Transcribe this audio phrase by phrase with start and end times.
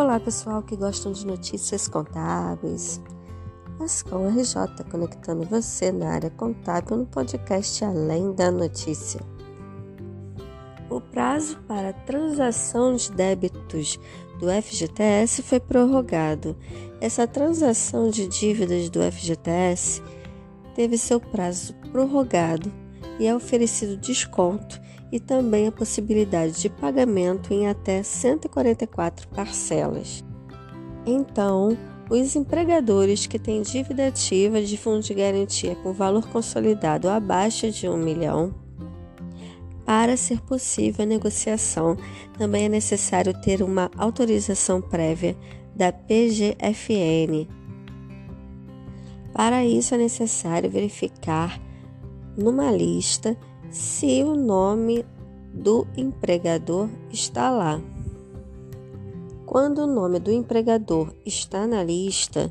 [0.00, 3.02] Olá, pessoal que gostam de notícias contábeis.
[3.78, 9.20] Ascom RJ conectando você na área contábil no podcast Além da Notícia.
[10.88, 14.00] O prazo para transação de débitos
[14.38, 16.56] do FGTS foi prorrogado.
[16.98, 20.02] Essa transação de dívidas do FGTS
[20.74, 22.72] teve seu prazo prorrogado
[23.18, 24.80] e é oferecido desconto
[25.12, 30.24] e também a possibilidade de pagamento em até 144 parcelas.
[31.06, 31.76] Então,
[32.08, 37.88] os empregadores que têm dívida ativa de fundo de garantia com valor consolidado abaixo de
[37.88, 38.54] 1 milhão,
[39.84, 41.96] para ser possível a negociação,
[42.38, 45.36] também é necessário ter uma autorização prévia
[45.74, 47.48] da PGFN.
[49.32, 51.60] Para isso é necessário verificar
[52.36, 53.36] numa lista
[53.70, 55.06] se o nome
[55.54, 57.80] do empregador está lá.
[59.46, 62.50] Quando o nome do empregador está na lista,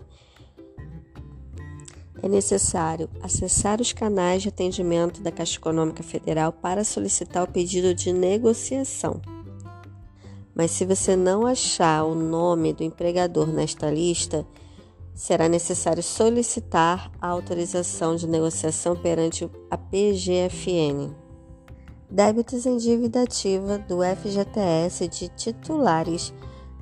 [2.21, 7.93] é necessário acessar os canais de atendimento da Caixa Econômica Federal para solicitar o pedido
[7.93, 9.21] de negociação.
[10.53, 14.45] Mas se você não achar o nome do empregador nesta lista,
[15.19, 21.13] será necessário solicitar a autorização de negociação perante a PGFN.
[22.09, 26.33] Débitos em dívida ativa do FGTS de titulares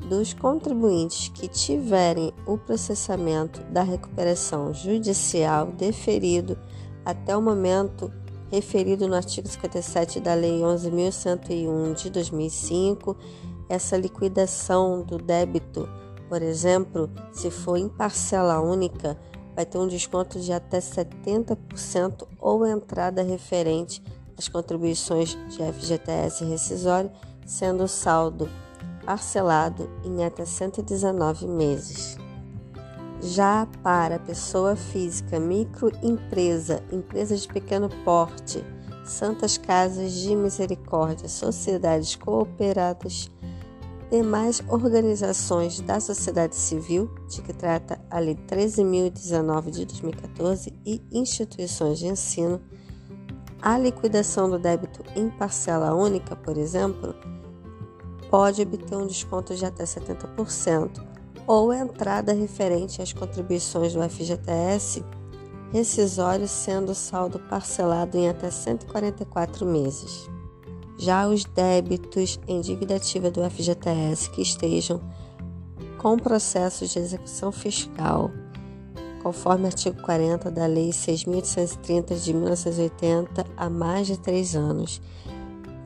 [0.08, 6.59] dos contribuintes que tiverem o processamento da recuperação judicial deferido
[7.03, 8.13] até o momento
[8.52, 13.17] referido no artigo 57 da Lei 11.101 de 2005,
[13.67, 15.89] essa liquidação do débito
[16.30, 19.17] por exemplo, se for em parcela única,
[19.56, 24.03] vai ter um desconto de até 70% ou entrada referente
[24.38, 27.11] às contribuições de FGTS rescisório,
[27.45, 28.50] sendo o saldo
[29.05, 32.17] parcelado em até 119 meses.
[33.22, 38.64] Já para pessoa física, microempresa, empresas de pequeno porte,
[39.04, 43.32] santas casas de misericórdia, sociedades cooperadas,
[44.10, 52.00] demais organizações da sociedade civil, de que trata a Lei 13.019 de 2014, e instituições
[52.00, 52.62] de ensino,
[53.62, 57.16] a liquidação do débito em parcela única, por exemplo,
[58.30, 61.06] pode obter um desconto de até 70%,
[61.45, 65.04] ou entrada referente às contribuições do FGTS
[65.72, 70.30] rescisório sendo saldo parcelado em até 144 meses.
[70.97, 74.99] Já os débitos em dívida ativa do FGTS que estejam
[75.97, 78.31] com processo de execução fiscal,
[79.21, 85.02] conforme artigo 40 da Lei 6.830 de 1980, há mais de três anos,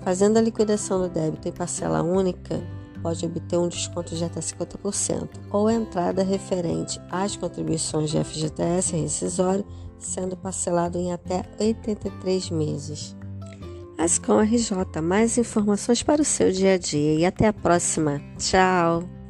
[0.02, 2.62] fazendo a liquidação do débito em parcela única,
[3.02, 9.66] pode obter um desconto de até 50%, ou entrada referente às contribuições de FGTS rescisório,
[9.98, 13.16] sendo parcelado em até 83 meses.
[14.02, 18.20] Ascom RJ, mais informações para o seu dia a dia e até a próxima.
[18.40, 19.21] Tchau!